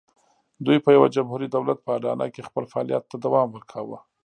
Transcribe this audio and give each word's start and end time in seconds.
دوی 0.65 0.77
په 0.85 0.89
یوه 0.95 1.07
جمهوري 1.15 1.47
دولت 1.55 1.77
په 1.81 1.89
اډانه 1.97 2.27
کې 2.33 2.47
خپل 2.49 2.63
فعالیت 2.71 3.03
ته 3.11 3.15
دوام 3.25 3.47
ورکاوه. 3.51 3.97